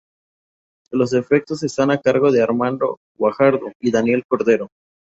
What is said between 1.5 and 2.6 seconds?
están a cargo de